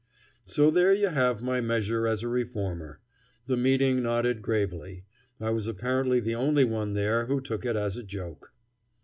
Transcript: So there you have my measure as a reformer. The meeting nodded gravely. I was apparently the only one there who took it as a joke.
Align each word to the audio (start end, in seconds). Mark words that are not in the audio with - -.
So 0.47 0.71
there 0.71 0.91
you 0.91 1.09
have 1.09 1.43
my 1.43 1.61
measure 1.61 2.07
as 2.07 2.23
a 2.23 2.27
reformer. 2.27 2.99
The 3.45 3.55
meeting 3.55 4.01
nodded 4.01 4.41
gravely. 4.41 5.05
I 5.39 5.51
was 5.51 5.67
apparently 5.67 6.19
the 6.19 6.33
only 6.33 6.63
one 6.63 6.93
there 6.93 7.27
who 7.27 7.39
took 7.39 7.67
it 7.67 7.75
as 7.75 7.97
a 7.97 8.03
joke. 8.03 8.51